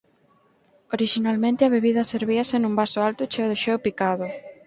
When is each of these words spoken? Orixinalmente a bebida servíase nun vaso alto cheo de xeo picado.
Orixinalmente 0.95 1.61
a 1.63 1.73
bebida 1.75 2.09
servíase 2.13 2.55
nun 2.59 2.73
vaso 2.81 2.99
alto 3.07 3.23
cheo 3.31 3.47
de 3.51 3.57
xeo 3.63 3.77
picado. 3.85 4.25